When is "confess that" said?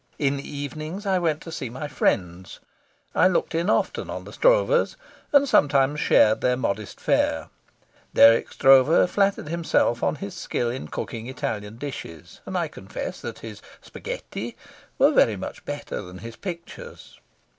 12.67-13.45